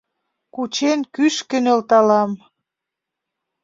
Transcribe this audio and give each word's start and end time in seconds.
Кучен, 0.53 0.99
кӱшкӧ 1.13 1.57
нӧлталам 1.65 2.31